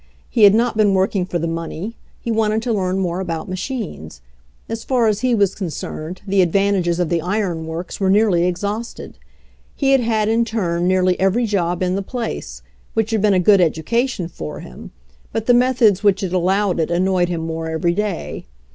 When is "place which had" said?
12.01-13.21